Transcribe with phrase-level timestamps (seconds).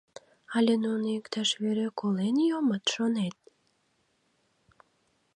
[0.55, 3.35] —Але нуно иктаж вере колен йомыт, шонет?